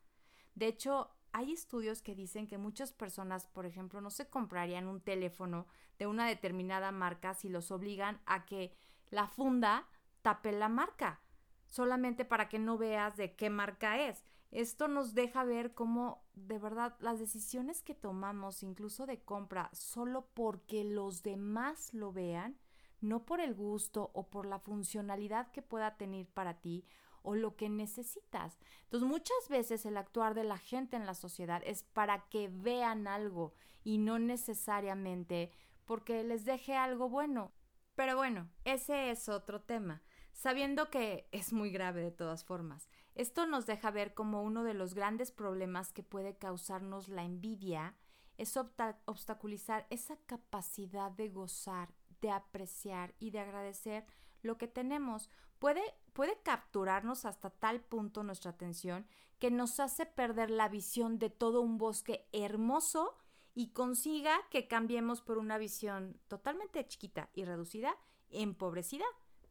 De 0.55 0.69
hecho, 0.69 1.11
hay 1.35 1.53
estudios 1.53 2.01
que 2.01 2.15
dicen 2.15 2.47
que 2.47 2.59
muchas 2.59 2.93
personas, 2.93 3.49
por 3.49 3.67
ejemplo, 3.67 4.01
no 4.01 4.11
se 4.11 4.31
comprarían 4.31 4.87
un 4.87 5.01
teléfono 5.01 5.67
de 5.99 6.07
una 6.07 6.29
determinada 6.29 6.93
marca 6.93 7.35
si 7.35 7.49
los 7.49 7.73
obligan 7.73 8.21
a 8.25 8.47
que 8.47 8.73
la 9.11 9.27
funda 9.27 9.89
tape 10.23 10.53
la 10.53 10.69
marca, 10.69 11.21
solamente 11.67 12.25
para 12.25 12.49
que 12.49 12.61
no 12.61 12.79
veas 12.79 13.17
de 13.17 13.35
qué 13.35 13.51
marca 13.51 14.01
es. 14.01 14.23
Esto 14.53 14.87
nos 14.87 15.13
deja 15.13 15.43
ver 15.43 15.75
cómo 15.75 16.23
de 16.35 16.61
verdad 16.61 16.95
las 17.01 17.19
decisiones 17.19 17.83
que 17.83 17.97
tomamos, 17.97 18.63
incluso 18.63 19.05
de 19.05 19.21
compra, 19.21 19.71
solo 19.73 20.29
porque 20.35 20.85
los 20.85 21.25
demás 21.25 21.93
lo 21.95 22.13
vean, 22.13 22.57
no 23.01 23.27
por 23.27 23.41
el 23.41 23.55
gusto 23.55 24.13
o 24.15 24.31
por 24.31 24.47
la 24.47 24.61
funcionalidad 24.61 25.51
que 25.51 25.63
pueda 25.63 25.97
tener 25.97 26.29
para 26.29 26.61
ti 26.61 26.85
o 27.25 27.35
lo 27.35 27.57
que 27.57 27.69
necesitas. 27.69 28.57
Entonces 28.85 29.09
muchas 29.09 29.49
veces 29.49 29.85
el 29.85 29.97
actuar 29.97 30.35
de 30.35 30.45
la 30.45 30.59
gente 30.59 30.97
en 30.97 31.07
la 31.07 31.15
sociedad 31.15 31.61
es 31.67 31.83
para 31.83 32.29
que 32.29 32.49
vean 32.49 33.09
algo 33.09 33.53
y 33.83 33.99
no 33.99 34.21
necesariamente 34.21 35.51
porque 35.85 36.23
les 36.23 36.45
deje 36.45 36.77
algo 36.77 37.09
bueno. 37.09 37.51
Pero 37.97 38.17
bueno, 38.17 38.49
ese 38.65 39.11
es 39.11 39.29
otro 39.29 39.61
tema, 39.61 40.03
sabiendo 40.33 40.91
que 40.91 41.29
es 41.33 41.53
muy 41.53 41.71
grave 41.71 42.03
de 42.03 42.13
todas 42.13 42.45
formas. 42.45 42.89
Esto 43.15 43.47
nos 43.47 43.67
deja 43.67 43.91
ver 43.91 44.15
como 44.15 44.43
uno 44.43 44.63
de 44.63 44.75
los 44.75 44.95
grandes 44.95 45.33
problemas 45.33 45.93
que 45.93 46.03
puede 46.03 46.37
causarnos 46.37 47.09
la 47.09 47.25
envidia 47.25 47.97
es 48.37 48.57
obstaculizar 48.57 49.87
esa 49.91 50.17
capacidad 50.27 51.11
de 51.13 51.29
gozar 51.29 51.95
de 52.25 52.31
apreciar 52.31 53.15
y 53.19 53.33
de 53.33 53.41
agradecer 53.41 54.07
lo 54.45 54.59
que 54.59 54.69
tenemos. 54.69 55.31
Puede, 55.59 55.83
puede 56.13 56.39
capturarnos 56.43 57.25
hasta 57.25 57.51
tal 57.51 57.81
punto 57.81 58.23
nuestra 58.23 58.53
atención 58.53 59.07
que 59.39 59.51
nos 59.51 59.81
hace 59.81 60.07
perder 60.07 60.51
la 60.51 60.69
visión 60.69 61.19
de 61.19 61.31
todo 61.31 61.61
un 61.61 61.79
bosque 61.79 62.27
hermoso 62.33 63.17
y 63.55 63.69
consiga 63.69 64.39
que 64.51 64.67
cambiemos 64.69 65.23
por 65.23 65.39
una 65.39 65.59
visión 65.59 66.19
totalmente 66.29 66.87
chiquita 66.87 67.31
y 67.35 67.45
reducida, 67.45 67.97
empobrecida, 68.31 69.05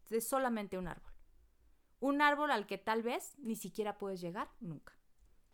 de 0.09 0.21
solamente 0.21 0.77
un 0.77 0.87
árbol. 0.87 1.11
Un 1.99 2.21
árbol 2.21 2.51
al 2.51 2.67
que 2.67 2.77
tal 2.77 3.01
vez 3.01 3.35
ni 3.39 3.55
siquiera 3.55 3.97
puedes 3.97 4.19
llegar 4.19 4.49
nunca. 4.59 4.93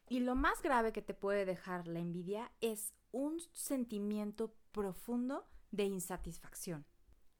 Y 0.08 0.22
lo 0.22 0.36
más 0.36 0.62
grave 0.64 0.92
que 0.92 1.04
te 1.04 1.14
puede 1.14 1.46
dejar 1.46 1.88
la 1.88 2.00
envidia 2.00 2.52
es 2.62 2.94
un 3.12 3.40
sentimiento 3.54 4.56
profundo 4.72 5.46
de 5.72 5.86
insatisfacción. 5.86 6.86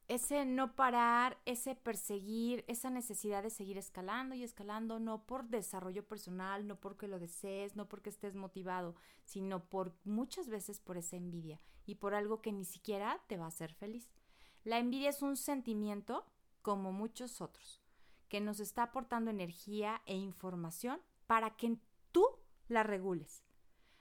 Ese 0.10 0.44
no 0.44 0.76
parar, 0.76 1.38
ese 1.46 1.76
perseguir, 1.76 2.66
esa 2.68 2.90
necesidad 2.90 3.44
de 3.44 3.52
seguir 3.52 3.78
escalando 3.78 4.34
y 4.34 4.44
escalando, 4.44 5.00
no 5.00 5.24
por 5.28 5.46
desarrollo 5.50 6.04
personal, 6.04 6.66
no 6.66 6.80
porque 6.80 7.08
lo 7.08 7.20
desees, 7.20 7.76
no 7.76 7.88
porque 7.88 8.10
estés 8.10 8.34
motivado, 8.34 8.96
sino 9.24 9.70
por 9.70 9.94
muchas 10.06 10.50
veces 10.50 10.80
por 10.80 10.98
esa 10.98 11.16
envidia 11.16 11.62
y 11.86 11.94
por 11.94 12.16
algo 12.16 12.42
que 12.42 12.52
ni 12.52 12.66
siquiera 12.66 13.22
te 13.28 13.38
va 13.38 13.46
a 13.46 13.50
hacer 13.50 13.72
feliz. 13.72 14.10
La 14.64 14.80
envidia 14.80 15.10
es 15.10 15.22
un 15.22 15.38
sentimiento, 15.38 16.26
como 16.64 16.92
muchos 16.92 17.40
otros, 17.40 17.80
que 18.30 18.42
nos 18.42 18.60
está 18.60 18.82
aportando 18.82 19.30
energía 19.30 20.02
e 20.08 20.16
información 20.16 21.00
para 21.28 21.56
que 21.56 21.78
tú 22.12 22.26
la 22.68 22.82
regules. 22.82 23.44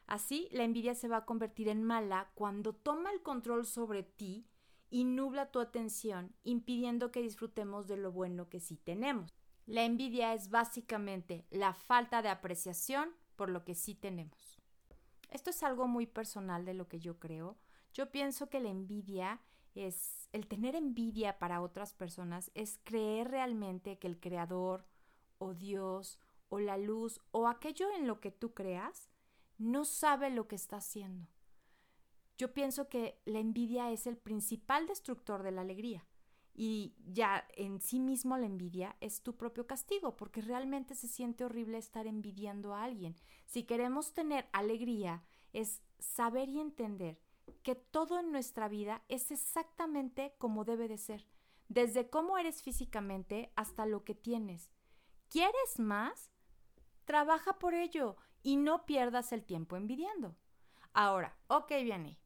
Así, 0.07 0.49
la 0.53 0.65
envidia 0.65 0.95
se 0.95 1.09
va 1.09 1.19
a 1.19 1.27
convertir 1.27 1.69
en 1.69 1.85
mala 1.85 2.31
cuando 2.35 2.73
toma 2.73 3.11
el 3.13 3.21
control 3.21 3.67
sobre 3.67 4.05
ti 4.05 4.47
y 4.91 5.05
nubla 5.05 5.51
tu 5.51 5.61
atención, 5.61 6.35
impidiendo 6.45 7.11
que 7.11 7.23
disfrutemos 7.23 7.87
de 7.87 7.97
lo 7.97 8.13
bueno 8.13 8.49
que 8.49 8.61
sí 8.61 8.77
tenemos. 8.77 9.33
La 9.67 9.85
envidia 9.85 10.33
es 10.35 10.51
básicamente 10.51 11.47
la 11.51 11.75
falta 11.75 12.23
de 12.23 12.31
apreciación 12.31 13.11
por 13.37 13.51
lo 13.51 13.65
que 13.65 13.75
sí 13.75 13.95
tenemos. 13.95 14.61
Esto 15.31 15.51
es 15.51 15.63
algo 15.63 15.87
muy 15.87 16.07
personal 16.07 16.65
de 16.65 16.75
lo 16.75 16.89
que 16.89 17.01
yo 17.01 17.19
creo. 17.19 17.59
Yo 17.93 18.11
pienso 18.11 18.49
que 18.49 18.61
la 18.61 18.71
envidia 18.71 19.41
es 19.75 20.29
el 20.33 20.47
tener 20.47 20.75
envidia 20.75 21.39
para 21.39 21.61
otras 21.61 21.95
personas 21.95 22.51
es 22.55 22.81
creer 22.85 23.31
realmente 23.31 23.99
que 23.99 24.07
el 24.07 24.19
creador 24.19 24.85
o 25.39 25.55
Dios 25.55 26.19
o 26.49 26.59
la 26.59 26.77
luz 26.77 27.21
o 27.31 27.47
aquello 27.47 27.87
en 27.97 28.07
lo 28.07 28.21
que 28.21 28.31
tú 28.31 28.55
creas 28.55 29.09
no 29.59 29.85
sabe 29.85 30.31
lo 30.31 30.49
que 30.49 30.57
está 30.57 30.77
haciendo. 30.77 31.27
Yo 32.39 32.55
pienso 32.55 32.89
que 32.89 33.21
la 33.25 33.41
envidia 33.41 33.91
es 33.91 34.07
el 34.07 34.17
principal 34.17 34.87
destructor 34.87 35.43
de 35.43 35.51
la 35.51 35.63
alegría. 35.63 36.07
Y 36.55 36.95
ya 37.05 37.47
en 37.57 37.81
sí 37.81 37.99
mismo 38.01 38.37
la 38.37 38.47
envidia 38.47 38.97
es 39.01 39.23
tu 39.23 39.37
propio 39.37 39.67
castigo, 39.67 40.17
porque 40.17 40.41
realmente 40.41 40.95
se 40.95 41.09
siente 41.09 41.45
horrible 41.45 41.79
estar 41.79 42.07
envidiando 42.07 42.75
a 42.75 42.85
alguien. 42.85 43.17
Si 43.47 43.65
queremos 43.65 44.13
tener 44.13 44.49
alegría, 44.53 45.25
es 45.53 45.83
saber 45.99 46.49
y 46.49 46.61
entender 46.61 47.21
que 47.63 47.75
todo 47.75 48.21
en 48.21 48.31
nuestra 48.31 48.69
vida 48.69 49.03
es 49.09 49.31
exactamente 49.31 50.35
como 50.39 50.65
debe 50.65 50.87
de 50.89 50.99
ser, 50.99 51.27
desde 51.69 52.09
cómo 52.09 52.39
eres 52.39 52.63
físicamente 52.63 53.53
hasta 53.57 53.85
lo 53.85 54.05
que 54.05 54.15
tienes. 54.15 54.71
¿Quieres 55.29 55.79
más? 55.79 56.31
Trabaja 57.05 57.59
por 57.59 57.75
ello 57.75 58.17
y 58.43 58.57
no 58.57 58.87
pierdas 58.87 59.33
el 59.33 59.45
tiempo 59.45 59.77
envidiando. 59.77 60.37
Ahora, 60.93 61.37
ok, 61.49 61.71
viene. 61.83 62.19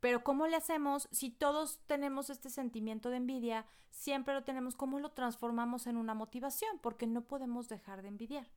Pero 0.00 0.22
¿cómo 0.22 0.46
le 0.46 0.56
hacemos 0.56 1.08
si 1.10 1.30
todos 1.30 1.80
tenemos 1.86 2.30
este 2.30 2.50
sentimiento 2.50 3.10
de 3.10 3.16
envidia? 3.16 3.66
Siempre 3.90 4.34
lo 4.34 4.44
tenemos. 4.44 4.76
¿Cómo 4.76 5.00
lo 5.00 5.12
transformamos 5.12 5.86
en 5.86 5.96
una 5.96 6.14
motivación? 6.14 6.78
Porque 6.80 7.06
no 7.06 7.22
podemos 7.22 7.68
dejar 7.68 8.02
de 8.02 8.08
envidiar. 8.08 8.50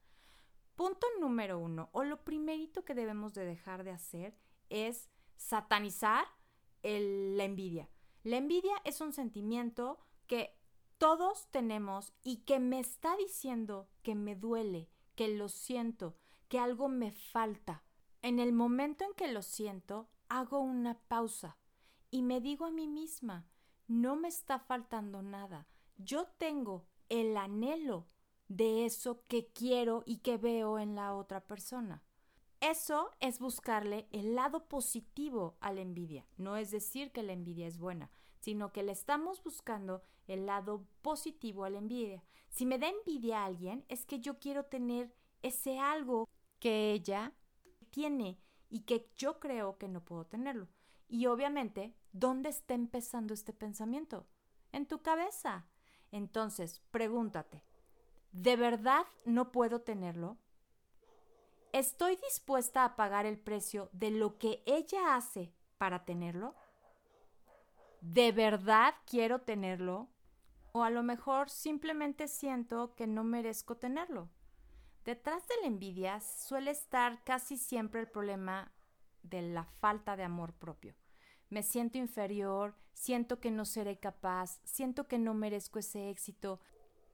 Punto 0.75 1.07
número 1.19 1.59
uno, 1.59 1.89
o 1.91 2.03
lo 2.03 2.23
primerito 2.23 2.85
que 2.85 2.95
debemos 2.95 3.33
de 3.33 3.45
dejar 3.45 3.83
de 3.83 3.91
hacer 3.91 4.37
es 4.69 5.09
satanizar 5.35 6.25
la 6.83 7.43
envidia. 7.43 7.89
La 8.23 8.37
envidia 8.37 8.75
es 8.85 9.01
un 9.01 9.11
sentimiento 9.11 9.99
que 10.27 10.57
todos 10.97 11.47
tenemos 11.51 12.13
y 12.23 12.37
que 12.43 12.59
me 12.59 12.79
está 12.79 13.15
diciendo 13.17 13.89
que 14.03 14.15
me 14.15 14.35
duele, 14.35 14.89
que 15.15 15.27
lo 15.29 15.49
siento, 15.49 16.15
que 16.47 16.59
algo 16.59 16.87
me 16.89 17.11
falta. 17.11 17.83
En 18.21 18.39
el 18.39 18.53
momento 18.53 19.05
en 19.05 19.13
que 19.13 19.29
lo 19.29 19.41
siento, 19.41 20.09
hago 20.29 20.59
una 20.59 20.99
pausa 21.07 21.57
y 22.11 22.21
me 22.21 22.39
digo 22.39 22.65
a 22.65 22.71
mí 22.71 22.87
misma, 22.87 23.47
no 23.87 24.15
me 24.15 24.27
está 24.27 24.59
faltando 24.59 25.21
nada. 25.21 25.67
Yo 25.97 26.27
tengo 26.37 26.85
el 27.09 27.35
anhelo 27.35 28.07
de 28.47 28.85
eso 28.85 29.23
que 29.27 29.47
quiero 29.47 30.03
y 30.05 30.17
que 30.17 30.37
veo 30.37 30.79
en 30.79 30.95
la 30.95 31.13
otra 31.15 31.41
persona. 31.41 32.03
Eso 32.61 33.11
es 33.19 33.39
buscarle 33.39 34.07
el 34.11 34.35
lado 34.35 34.67
positivo 34.67 35.57
a 35.61 35.71
la 35.71 35.81
envidia. 35.81 36.27
No 36.37 36.57
es 36.57 36.71
decir 36.71 37.11
que 37.11 37.23
la 37.23 37.33
envidia 37.33 37.67
es 37.67 37.77
buena, 37.77 38.11
sino 38.39 38.71
que 38.71 38.83
le 38.83 38.91
estamos 38.91 39.41
buscando 39.43 40.03
el 40.27 40.45
lado 40.45 40.85
positivo 41.01 41.63
a 41.63 41.69
la 41.69 41.77
envidia. 41.77 42.23
Si 42.49 42.65
me 42.65 42.77
da 42.77 42.89
envidia 42.89 43.41
a 43.41 43.45
alguien, 43.45 43.85
es 43.87 44.05
que 44.05 44.19
yo 44.19 44.39
quiero 44.39 44.65
tener 44.65 45.13
ese 45.41 45.79
algo 45.79 46.27
que 46.59 46.91
ella 46.91 47.33
tiene 47.91 48.39
y 48.69 48.81
que 48.81 49.09
yo 49.15 49.39
creo 49.39 49.77
que 49.77 49.87
no 49.87 50.03
puedo 50.03 50.25
tenerlo. 50.25 50.67
Y 51.07 51.25
obviamente, 51.25 51.95
¿dónde 52.11 52.49
está 52.49 52.75
empezando 52.75 53.33
este 53.33 53.51
pensamiento? 53.51 54.27
En 54.71 54.85
tu 54.85 55.01
cabeza. 55.01 55.65
Entonces, 56.11 56.81
pregúntate, 56.91 57.63
¿de 58.31 58.55
verdad 58.55 59.05
no 59.25 59.51
puedo 59.51 59.81
tenerlo? 59.81 60.37
¿Estoy 61.71 62.15
dispuesta 62.15 62.83
a 62.83 62.95
pagar 62.95 63.25
el 63.25 63.39
precio 63.39 63.89
de 63.91 64.11
lo 64.11 64.37
que 64.37 64.63
ella 64.65 65.15
hace 65.15 65.53
para 65.77 66.03
tenerlo? 66.03 66.55
¿De 68.01 68.31
verdad 68.31 68.95
quiero 69.05 69.41
tenerlo? 69.41 70.09
O 70.71 70.83
a 70.83 70.89
lo 70.89 71.03
mejor 71.03 71.49
simplemente 71.49 72.27
siento 72.27 72.95
que 72.95 73.07
no 73.07 73.23
merezco 73.23 73.77
tenerlo. 73.77 74.29
Detrás 75.09 75.47
de 75.47 75.55
la 75.61 75.65
envidia 75.65 76.19
suele 76.19 76.69
estar 76.69 77.23
casi 77.23 77.57
siempre 77.57 77.99
el 77.99 78.07
problema 78.07 78.71
de 79.23 79.41
la 79.41 79.63
falta 79.63 80.15
de 80.15 80.21
amor 80.21 80.53
propio. 80.53 80.93
Me 81.49 81.63
siento 81.63 81.97
inferior, 81.97 82.75
siento 82.93 83.39
que 83.39 83.49
no 83.49 83.65
seré 83.65 83.97
capaz, 83.97 84.61
siento 84.65 85.07
que 85.07 85.17
no 85.17 85.33
merezco 85.33 85.79
ese 85.79 86.11
éxito. 86.11 86.59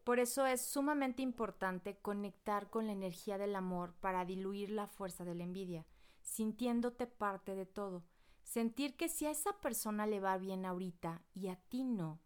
Por 0.03 0.19
eso 0.19 0.45
es 0.45 0.59
sumamente 0.59 1.21
importante 1.21 1.95
conectar 1.95 2.69
con 2.69 2.85
la 2.85 2.91
energía 2.91 3.37
del 3.37 3.55
amor 3.55 3.93
para 4.01 4.25
diluir 4.25 4.71
la 4.71 4.87
fuerza 4.87 5.23
de 5.23 5.35
la 5.35 5.45
envidia, 5.45 5.85
sintiéndote 6.21 7.07
parte 7.07 7.55
de 7.55 7.65
todo. 7.65 8.03
Sentir 8.43 8.97
que 8.97 9.07
si 9.07 9.25
a 9.25 9.31
esa 9.31 9.53
persona 9.61 10.05
le 10.05 10.19
va 10.19 10.37
bien 10.37 10.65
ahorita 10.65 11.21
y 11.33 11.47
a 11.47 11.55
ti 11.55 11.85
no, 11.85 12.19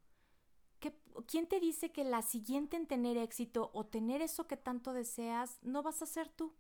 ¿Quién 1.28 1.48
te 1.48 1.60
dice 1.60 1.92
que 1.92 2.04
la 2.04 2.22
siguiente 2.22 2.78
en 2.78 2.88
tener 2.88 3.18
éxito 3.18 3.72
o 3.74 3.86
tener 3.86 4.22
eso 4.22 4.48
que 4.48 4.58
tanto 4.58 4.94
deseas 4.94 5.60
no 5.62 5.84
vas 5.84 6.02
a 6.02 6.06
ser 6.06 6.30
tú? 6.30 6.54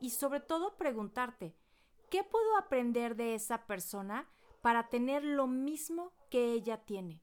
Y 0.00 0.10
sobre 0.10 0.40
todo 0.40 0.76
preguntarte, 0.76 1.54
¿qué 2.10 2.24
puedo 2.24 2.56
aprender 2.56 3.16
de 3.16 3.34
esa 3.34 3.66
persona 3.66 4.28
para 4.60 4.88
tener 4.88 5.24
lo 5.24 5.46
mismo 5.46 6.12
que 6.30 6.52
ella 6.52 6.84
tiene? 6.84 7.22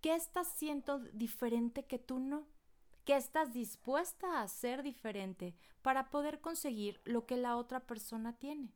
¿Qué 0.00 0.14
estás 0.14 0.48
siendo 0.48 0.98
diferente 0.98 1.86
que 1.86 1.98
tú 1.98 2.18
no? 2.18 2.46
¿Qué 3.04 3.16
estás 3.16 3.52
dispuesta 3.52 4.38
a 4.38 4.42
hacer 4.42 4.82
diferente 4.82 5.56
para 5.82 6.10
poder 6.10 6.40
conseguir 6.40 7.00
lo 7.04 7.26
que 7.26 7.36
la 7.36 7.56
otra 7.56 7.80
persona 7.80 8.38
tiene? 8.38 8.72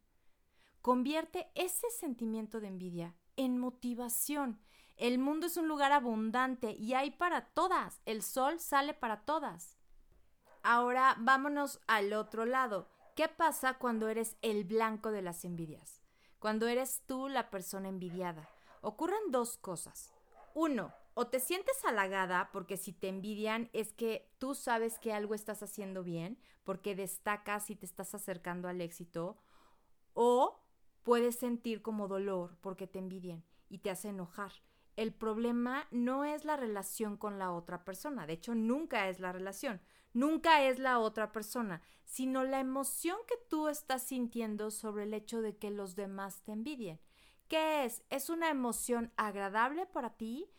Convierte 0.83 1.49
ese 1.55 1.91
sentimiento 1.91 2.61
de 2.61 2.69
envidia 2.69 3.15
en 3.37 3.59
motivación 3.59 4.61
el 4.97 5.19
mundo 5.19 5.47
es 5.47 5.57
un 5.57 5.69
lugar 5.69 5.93
abundante 5.93 6.73
y 6.73 6.95
hay 6.95 7.11
para 7.11 7.47
todas. 7.47 8.01
El 8.07 8.23
sol 8.23 8.61
sale 8.61 8.95
para 8.95 9.25
todas. 9.25 9.77
Ahora 10.63 11.17
vámonos 11.19 11.81
al 11.87 12.13
otro 12.15 12.47
lado. 12.47 12.89
¿Qué 13.15 13.29
pasa 13.29 13.75
cuando 13.75 14.09
eres 14.09 14.37
el 14.43 14.65
blanco 14.65 15.11
de 15.11 15.23
las 15.23 15.45
envidias? 15.45 16.03
Cuando 16.39 16.67
eres 16.67 17.03
tú 17.07 17.29
la 17.29 17.51
persona 17.51 17.89
envidiada. 17.89 18.49
Ocurren 18.81 19.31
dos 19.31 19.59
cosas. 19.59 20.13
Uno, 20.55 20.93
o 21.15 21.27
te 21.27 21.41
sientes 21.41 21.85
halagada 21.85 22.51
porque 22.53 22.77
si 22.77 22.93
te 22.93 23.09
envidian 23.09 23.69
es 23.73 23.93
que 23.93 24.31
tú 24.39 24.55
sabes 24.55 24.99
que 24.99 25.13
algo 25.13 25.35
estás 25.35 25.63
haciendo 25.63 26.03
bien, 26.03 26.39
porque 26.65 26.95
destacas 26.95 27.71
y 27.71 27.77
te 27.77 27.87
estás 27.87 28.15
acercando 28.15 28.69
al 28.69 28.81
éxito, 28.81 29.39
o 30.15 30.63
puedes 31.03 31.37
sentir 31.37 31.83
como 31.83 32.09
dolor 32.09 32.57
porque 32.61 32.87
te 32.87 32.99
envidian 32.99 33.45
y 33.69 33.79
te 33.79 33.91
hace 33.91 34.09
enojar 34.09 34.53
el 34.97 35.13
problema 35.13 35.87
no 35.91 36.25
es 36.25 36.45
la 36.45 36.57
relación 36.57 37.17
con 37.17 37.39
la 37.39 37.53
otra 37.53 37.85
persona, 37.85 38.27
de 38.27 38.35
hecho 38.35 38.55
nunca 38.55 39.09
es 39.09 39.21
la 39.21 39.33
relación, 39.33 39.81
nunca 40.13 40.63
es 40.63 40.79
la 40.79 40.99
otra 40.99 41.33
persona, 41.33 41.83
sino 42.05 42.45
la 42.45 42.61
emoción 42.61 43.19
que 43.29 43.37
tú 43.49 43.69
estás 43.69 44.03
sintiendo 44.03 44.71
sobre 44.71 45.05
el 45.05 45.15
hecho 45.15 45.43
de 45.43 45.57
que 45.57 45.71
los 45.71 45.95
demás 45.97 46.43
te 46.43 46.53
envidien. 46.53 47.01
¿Qué 47.49 47.85
es? 47.85 48.03
¿Es 48.11 48.31
una 48.31 48.51
emoción 48.51 49.13
agradable 49.17 49.87
para 49.87 50.17
ti? 50.17 50.51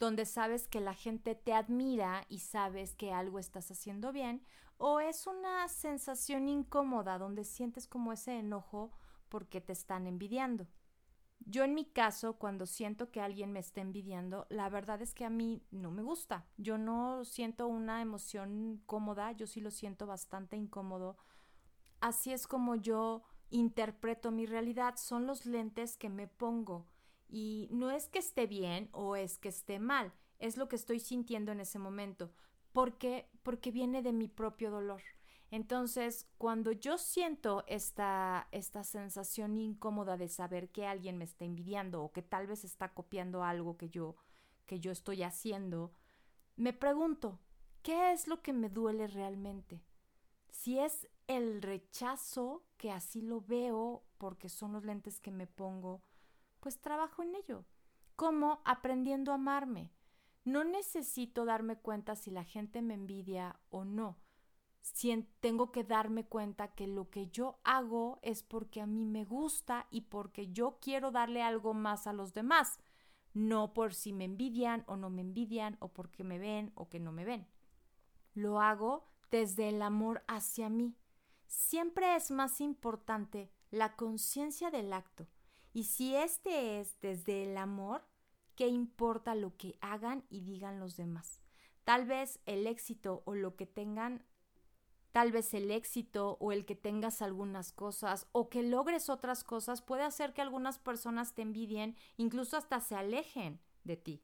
donde 0.00 0.24
sabes 0.24 0.66
que 0.66 0.80
la 0.80 0.94
gente 0.94 1.34
te 1.34 1.52
admira 1.52 2.24
y 2.30 2.38
sabes 2.38 2.96
que 2.96 3.12
algo 3.12 3.38
estás 3.38 3.70
haciendo 3.70 4.12
bien, 4.12 4.42
o 4.78 4.98
es 4.98 5.26
una 5.26 5.68
sensación 5.68 6.48
incómoda 6.48 7.18
donde 7.18 7.44
sientes 7.44 7.86
como 7.86 8.10
ese 8.14 8.38
enojo 8.38 8.92
porque 9.28 9.60
te 9.60 9.74
están 9.74 10.06
envidiando. 10.06 10.66
Yo 11.46 11.64
en 11.64 11.74
mi 11.74 11.84
caso, 11.84 12.34
cuando 12.34 12.66
siento 12.66 13.10
que 13.10 13.20
alguien 13.20 13.52
me 13.52 13.60
está 13.60 13.80
envidiando, 13.80 14.46
la 14.50 14.68
verdad 14.68 15.02
es 15.02 15.14
que 15.14 15.24
a 15.24 15.30
mí 15.30 15.62
no 15.70 15.90
me 15.90 16.02
gusta. 16.02 16.46
Yo 16.58 16.78
no 16.78 17.24
siento 17.24 17.66
una 17.66 18.02
emoción 18.02 18.82
cómoda, 18.86 19.32
yo 19.32 19.46
sí 19.46 19.60
lo 19.60 19.70
siento 19.70 20.06
bastante 20.06 20.56
incómodo. 20.56 21.16
Así 22.00 22.32
es 22.32 22.46
como 22.46 22.76
yo 22.76 23.22
interpreto 23.50 24.30
mi 24.30 24.46
realidad, 24.46 24.96
son 24.96 25.26
los 25.26 25.46
lentes 25.46 25.96
que 25.96 26.08
me 26.08 26.28
pongo. 26.28 26.86
Y 27.28 27.68
no 27.72 27.90
es 27.90 28.08
que 28.08 28.18
esté 28.20 28.46
bien 28.46 28.88
o 28.92 29.16
es 29.16 29.38
que 29.38 29.48
esté 29.48 29.78
mal, 29.78 30.12
es 30.38 30.56
lo 30.56 30.68
que 30.68 30.76
estoy 30.76 31.00
sintiendo 31.00 31.52
en 31.52 31.60
ese 31.60 31.78
momento, 31.78 32.32
porque 32.72 33.28
porque 33.42 33.70
viene 33.70 34.02
de 34.02 34.12
mi 34.12 34.28
propio 34.28 34.70
dolor. 34.70 35.02
Entonces, 35.50 36.28
cuando 36.38 36.70
yo 36.70 36.96
siento 36.96 37.64
esta, 37.66 38.46
esta 38.52 38.84
sensación 38.84 39.58
incómoda 39.58 40.16
de 40.16 40.28
saber 40.28 40.70
que 40.70 40.86
alguien 40.86 41.18
me 41.18 41.24
está 41.24 41.44
envidiando 41.44 42.04
o 42.04 42.12
que 42.12 42.22
tal 42.22 42.46
vez 42.46 42.64
está 42.64 42.94
copiando 42.94 43.42
algo 43.42 43.76
que 43.76 43.88
yo, 43.88 44.16
que 44.66 44.78
yo 44.78 44.92
estoy 44.92 45.24
haciendo, 45.24 45.92
me 46.54 46.72
pregunto, 46.72 47.40
¿qué 47.82 48.12
es 48.12 48.28
lo 48.28 48.42
que 48.42 48.52
me 48.52 48.68
duele 48.68 49.08
realmente? 49.08 49.82
Si 50.50 50.78
es 50.78 51.08
el 51.26 51.62
rechazo, 51.62 52.64
que 52.76 52.92
así 52.92 53.20
lo 53.20 53.40
veo 53.40 54.04
porque 54.18 54.48
son 54.48 54.72
los 54.72 54.84
lentes 54.84 55.18
que 55.18 55.32
me 55.32 55.48
pongo, 55.48 56.02
pues 56.60 56.80
trabajo 56.80 57.22
en 57.24 57.34
ello. 57.34 57.64
¿Cómo? 58.14 58.60
Aprendiendo 58.64 59.32
a 59.32 59.36
amarme. 59.36 59.90
No 60.44 60.62
necesito 60.62 61.44
darme 61.44 61.76
cuenta 61.76 62.14
si 62.14 62.30
la 62.30 62.44
gente 62.44 62.82
me 62.82 62.94
envidia 62.94 63.58
o 63.70 63.84
no 63.84 64.18
tengo 65.40 65.72
que 65.72 65.84
darme 65.84 66.24
cuenta 66.24 66.74
que 66.74 66.86
lo 66.86 67.10
que 67.10 67.28
yo 67.28 67.58
hago 67.64 68.18
es 68.22 68.42
porque 68.42 68.80
a 68.80 68.86
mí 68.86 69.04
me 69.04 69.24
gusta 69.24 69.86
y 69.90 70.02
porque 70.02 70.52
yo 70.52 70.78
quiero 70.80 71.10
darle 71.10 71.42
algo 71.42 71.74
más 71.74 72.06
a 72.06 72.12
los 72.12 72.34
demás, 72.34 72.78
no 73.32 73.72
por 73.72 73.94
si 73.94 74.12
me 74.12 74.24
envidian 74.24 74.84
o 74.86 74.96
no 74.96 75.10
me 75.10 75.22
envidian 75.22 75.76
o 75.80 75.88
porque 75.88 76.24
me 76.24 76.38
ven 76.38 76.72
o 76.74 76.88
que 76.88 76.98
no 76.98 77.12
me 77.12 77.24
ven. 77.24 77.46
Lo 78.34 78.60
hago 78.60 79.06
desde 79.30 79.68
el 79.68 79.82
amor 79.82 80.22
hacia 80.26 80.68
mí. 80.68 80.96
Siempre 81.46 82.16
es 82.16 82.30
más 82.30 82.60
importante 82.60 83.50
la 83.70 83.96
conciencia 83.96 84.70
del 84.70 84.92
acto. 84.92 85.28
Y 85.72 85.84
si 85.84 86.16
este 86.16 86.80
es 86.80 87.00
desde 87.00 87.44
el 87.44 87.56
amor, 87.56 88.04
¿qué 88.56 88.66
importa 88.68 89.34
lo 89.34 89.56
que 89.56 89.78
hagan 89.80 90.24
y 90.28 90.40
digan 90.40 90.80
los 90.80 90.96
demás? 90.96 91.40
Tal 91.84 92.06
vez 92.06 92.40
el 92.46 92.66
éxito 92.66 93.22
o 93.24 93.34
lo 93.34 93.56
que 93.56 93.66
tengan 93.66 94.24
Tal 95.12 95.32
vez 95.32 95.54
el 95.54 95.70
éxito 95.70 96.36
o 96.40 96.52
el 96.52 96.64
que 96.64 96.76
tengas 96.76 97.20
algunas 97.20 97.72
cosas 97.72 98.28
o 98.32 98.48
que 98.48 98.62
logres 98.62 99.08
otras 99.08 99.42
cosas 99.42 99.82
puede 99.82 100.04
hacer 100.04 100.32
que 100.32 100.42
algunas 100.42 100.78
personas 100.78 101.34
te 101.34 101.42
envidien, 101.42 101.96
incluso 102.16 102.56
hasta 102.56 102.80
se 102.80 102.94
alejen 102.94 103.60
de 103.84 103.96
ti. 103.96 104.22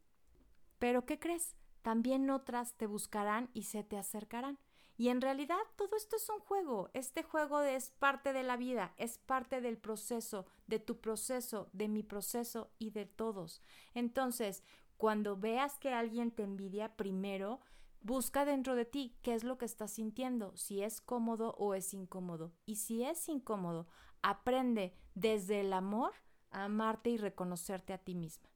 Pero 0.79 1.05
¿qué 1.05 1.19
crees? 1.19 1.57
También 1.83 2.31
otras 2.31 2.75
te 2.75 2.87
buscarán 2.87 3.51
y 3.53 3.65
se 3.65 3.83
te 3.83 3.97
acercarán. 3.97 4.59
Y 4.99 5.09
en 5.09 5.21
realidad 5.21 5.59
todo 5.77 5.97
esto 5.97 6.17
es 6.17 6.29
un 6.31 6.41
juego. 6.41 6.91
Este 6.95 7.23
juego 7.23 7.61
es 7.61 7.91
parte 7.91 8.33
de 8.33 8.43
la 8.43 8.57
vida, 8.57 8.95
es 8.97 9.19
parte 9.19 9.61
del 9.61 9.77
proceso, 9.77 10.47
de 10.67 10.79
tu 10.79 11.01
proceso, 11.01 11.69
de 11.73 11.89
mi 11.89 12.03
proceso 12.03 12.71
y 12.79 12.91
de 12.91 13.07
todos. 13.07 13.61
Entonces, 13.95 14.63
cuando 14.97 15.37
veas 15.37 15.79
que 15.79 15.93
alguien 15.93 16.31
te 16.31 16.45
envidia, 16.45 16.97
primero 16.97 17.61
Busca 18.07 18.45
dentro 18.45 18.77
de 18.77 18.85
ti 18.85 19.17
qué 19.23 19.35
es 19.35 19.43
lo 19.43 19.59
que 19.59 19.65
estás 19.65 19.91
sintiendo, 19.91 20.57
si 20.57 20.81
es 20.81 21.01
cómodo 21.01 21.57
o 21.59 21.75
es 21.75 21.93
incómodo. 21.93 22.53
Y 22.65 22.77
si 22.77 23.03
es 23.03 23.29
incómodo, 23.29 23.89
aprende 24.23 24.95
desde 25.17 25.63
el 25.63 25.73
amor 25.73 26.13
a 26.53 26.67
amarte 26.67 27.11
y 27.11 27.17
reconocerte 27.17 27.93
a 27.93 27.99
ti 27.99 28.15
misma. 28.15 28.49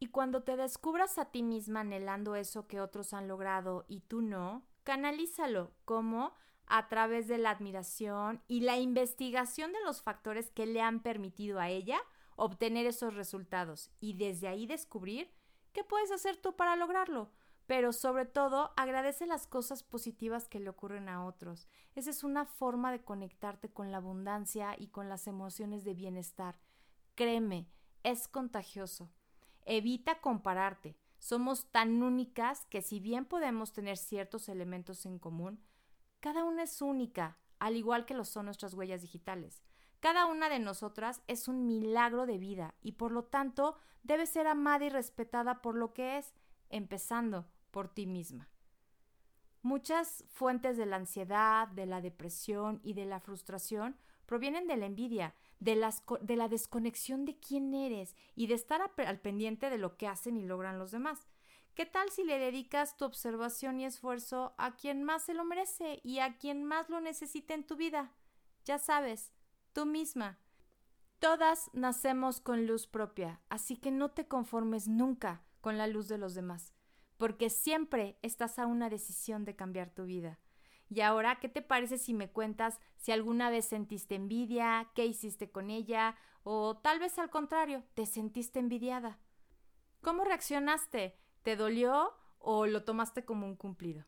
Y 0.00 0.06
cuando 0.06 0.42
te 0.42 0.56
descubras 0.56 1.18
a 1.18 1.26
ti 1.26 1.42
misma 1.42 1.80
anhelando 1.80 2.34
eso 2.34 2.66
que 2.66 2.80
otros 2.80 3.12
han 3.12 3.28
logrado 3.28 3.84
y 3.88 4.00
tú 4.00 4.22
no, 4.22 4.64
canalízalo 4.84 5.72
como 5.84 6.32
a 6.64 6.88
través 6.88 7.28
de 7.28 7.36
la 7.36 7.50
admiración 7.50 8.42
y 8.48 8.60
la 8.60 8.78
investigación 8.78 9.74
de 9.74 9.82
los 9.84 10.00
factores 10.00 10.50
que 10.50 10.64
le 10.64 10.80
han 10.80 11.00
permitido 11.00 11.60
a 11.60 11.68
ella 11.68 12.00
obtener 12.36 12.86
esos 12.86 13.12
resultados 13.12 13.90
y 14.00 14.14
desde 14.14 14.48
ahí 14.48 14.64
descubrir 14.64 15.30
qué 15.74 15.84
puedes 15.84 16.10
hacer 16.10 16.38
tú 16.38 16.56
para 16.56 16.74
lograrlo 16.74 17.28
pero 17.66 17.92
sobre 17.92 18.26
todo 18.26 18.72
agradece 18.76 19.26
las 19.26 19.46
cosas 19.46 19.82
positivas 19.82 20.48
que 20.48 20.60
le 20.60 20.68
ocurren 20.68 21.08
a 21.08 21.24
otros. 21.24 21.66
Esa 21.94 22.10
es 22.10 22.22
una 22.22 22.44
forma 22.44 22.92
de 22.92 23.02
conectarte 23.02 23.70
con 23.70 23.90
la 23.90 23.98
abundancia 23.98 24.74
y 24.78 24.88
con 24.88 25.08
las 25.08 25.26
emociones 25.26 25.84
de 25.84 25.94
bienestar. 25.94 26.58
Créeme, 27.14 27.68
es 28.02 28.28
contagioso. 28.28 29.10
Evita 29.64 30.20
compararte. 30.20 30.96
Somos 31.18 31.70
tan 31.70 32.02
únicas 32.02 32.66
que 32.66 32.82
si 32.82 33.00
bien 33.00 33.24
podemos 33.24 33.72
tener 33.72 33.96
ciertos 33.96 34.50
elementos 34.50 35.06
en 35.06 35.18
común, 35.18 35.64
cada 36.20 36.44
una 36.44 36.64
es 36.64 36.82
única, 36.82 37.38
al 37.58 37.76
igual 37.76 38.04
que 38.04 38.14
lo 38.14 38.26
son 38.26 38.44
nuestras 38.44 38.74
huellas 38.74 39.00
digitales. 39.00 39.62
Cada 40.00 40.26
una 40.26 40.50
de 40.50 40.58
nosotras 40.58 41.22
es 41.28 41.48
un 41.48 41.66
milagro 41.66 42.26
de 42.26 42.36
vida 42.36 42.74
y 42.82 42.92
por 42.92 43.10
lo 43.10 43.24
tanto 43.24 43.78
debe 44.02 44.26
ser 44.26 44.46
amada 44.46 44.84
y 44.84 44.90
respetada 44.90 45.62
por 45.62 45.76
lo 45.76 45.94
que 45.94 46.18
es, 46.18 46.34
empezando 46.68 47.46
por 47.74 47.88
ti 47.88 48.06
misma. 48.06 48.48
Muchas 49.60 50.24
fuentes 50.28 50.76
de 50.76 50.86
la 50.86 50.94
ansiedad, 50.94 51.66
de 51.66 51.86
la 51.86 52.00
depresión 52.00 52.78
y 52.84 52.94
de 52.94 53.04
la 53.04 53.18
frustración 53.18 53.96
provienen 54.26 54.68
de 54.68 54.76
la 54.76 54.86
envidia, 54.86 55.34
de, 55.58 55.74
la 55.74 56.48
desconexión 56.48 57.24
de 57.24 57.36
quién 57.40 57.74
eres 57.74 58.14
y 58.36 58.46
de 58.46 58.54
estar 58.54 58.80
al 58.80 59.18
pendiente 59.18 59.70
de 59.70 59.78
lo 59.78 59.96
que 59.96 60.06
hacen 60.06 60.36
y 60.36 60.44
logran 60.44 60.78
los 60.78 60.92
demás. 60.92 61.26
¿Qué 61.74 61.84
tal 61.84 62.10
si 62.10 62.22
le 62.22 62.38
dedicas 62.38 62.96
tu 62.96 63.06
observación 63.06 63.80
y 63.80 63.86
esfuerzo 63.86 64.54
a 64.56 64.76
quien 64.76 65.02
más 65.02 65.24
se 65.24 65.34
lo 65.34 65.44
merece 65.44 66.00
y 66.04 66.20
a 66.20 66.36
quien 66.36 66.62
más 66.62 66.88
lo 66.88 67.00
necesita 67.00 67.54
en 67.54 67.66
tu 67.66 67.74
vida? 67.74 68.12
Ya 68.64 68.78
sabes, 68.78 69.32
tú 69.72 69.84
misma. 69.84 70.38
Todas 71.18 71.70
nacemos 71.72 72.40
con 72.40 72.68
luz 72.68 72.86
propia, 72.86 73.40
así 73.48 73.76
que 73.76 73.90
no 73.90 74.12
te 74.12 74.28
conformes 74.28 74.86
nunca 74.86 75.42
con 75.60 75.76
la 75.76 75.88
luz 75.88 76.06
de 76.06 76.18
los 76.18 76.36
demás 76.36 76.73
porque 77.24 77.48
siempre 77.48 78.18
estás 78.20 78.58
a 78.58 78.66
una 78.66 78.90
decisión 78.90 79.46
de 79.46 79.56
cambiar 79.56 79.88
tu 79.88 80.04
vida. 80.04 80.38
Y 80.90 81.00
ahora, 81.00 81.40
¿qué 81.40 81.48
te 81.48 81.62
parece 81.62 81.96
si 81.96 82.12
me 82.12 82.30
cuentas 82.30 82.78
si 82.98 83.12
alguna 83.12 83.48
vez 83.48 83.64
sentiste 83.64 84.14
envidia, 84.14 84.90
qué 84.94 85.06
hiciste 85.06 85.50
con 85.50 85.70
ella, 85.70 86.16
o 86.42 86.76
tal 86.76 86.98
vez 86.98 87.18
al 87.18 87.30
contrario, 87.30 87.82
te 87.94 88.04
sentiste 88.04 88.58
envidiada? 88.58 89.18
¿Cómo 90.02 90.22
reaccionaste? 90.22 91.16
¿Te 91.42 91.56
dolió 91.56 92.12
o 92.40 92.66
lo 92.66 92.84
tomaste 92.84 93.24
como 93.24 93.46
un 93.46 93.56
cumplido? 93.56 94.04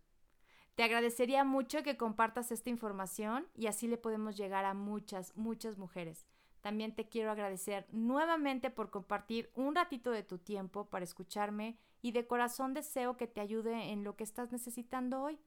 Te 0.74 0.82
agradecería 0.82 1.42
mucho 1.42 1.82
que 1.82 1.96
compartas 1.96 2.52
esta 2.52 2.68
información 2.68 3.48
y 3.54 3.66
así 3.66 3.88
le 3.88 3.96
podemos 3.96 4.36
llegar 4.36 4.66
a 4.66 4.74
muchas, 4.74 5.34
muchas 5.38 5.78
mujeres. 5.78 6.26
También 6.60 6.94
te 6.94 7.08
quiero 7.08 7.30
agradecer 7.30 7.86
nuevamente 7.92 8.70
por 8.70 8.90
compartir 8.90 9.50
un 9.54 9.74
ratito 9.74 10.10
de 10.10 10.22
tu 10.22 10.36
tiempo 10.36 10.90
para 10.90 11.04
escucharme 11.04 11.78
y 12.06 12.12
de 12.12 12.28
corazón 12.28 12.72
deseo 12.72 13.16
que 13.16 13.26
te 13.26 13.40
ayude 13.40 13.90
en 13.90 14.04
lo 14.04 14.14
que 14.14 14.22
estás 14.22 14.52
necesitando 14.52 15.22
hoy. 15.22 15.40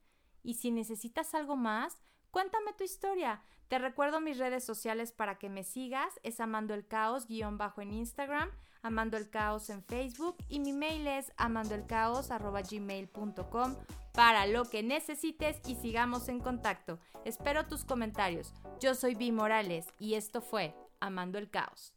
Y 0.44 0.56
si 0.56 0.72
necesitas 0.72 1.34
algo 1.34 1.56
más, 1.56 2.02
cuéntame 2.32 2.74
tu 2.74 2.84
historia. 2.84 3.42
Te 3.70 3.80
recuerdo 3.80 4.20
mis 4.20 4.38
redes 4.38 4.66
sociales 4.66 5.14
para 5.14 5.40
que 5.40 5.48
me 5.48 5.64
sigas. 5.64 6.20
Es 6.22 6.42
Amando 6.42 6.74
el 6.74 6.86
Caos 6.86 7.28
guion 7.28 7.58
bajo 7.58 7.80
en 7.80 7.94
Instagram, 7.94 8.52
Amando 8.82 9.16
el 9.16 9.30
Caos 9.30 9.70
en 9.70 9.86
Facebook 9.86 10.36
y 10.50 10.60
mi 10.60 10.74
mail 10.74 11.08
es 11.08 11.32
amandoelcaos.gmail.com 11.38 13.76
para 14.12 14.46
lo 14.46 14.66
que 14.66 14.84
necesites 14.84 15.62
y 15.66 15.76
sigamos 15.76 16.28
en 16.28 16.42
contacto. 16.42 17.00
Espero 17.24 17.68
tus 17.68 17.86
comentarios. 17.86 18.54
Yo 18.82 18.96
soy 18.96 19.16
Vi 19.16 19.32
Morales 19.32 19.88
y 19.98 20.16
esto 20.16 20.42
fue 20.42 20.76
Amando 21.00 21.38
el 21.38 21.50
Caos. 21.50 21.94